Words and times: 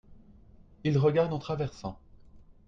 il 0.83 0.97
regarde 0.97 1.31
en 1.31 1.37
traversant. 1.37 1.99